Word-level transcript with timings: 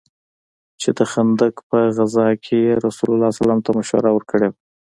چې 0.81 0.89
د 0.97 0.99
خندق 1.11 1.55
په 1.69 1.77
غزوه 1.95 2.27
كښې 2.43 2.57
يې 2.65 2.73
رسول 2.85 3.09
الله 3.13 3.59
ته 3.65 3.69
مشوره 3.77 4.09
وركړې 4.11 4.47
وه. 4.51 4.57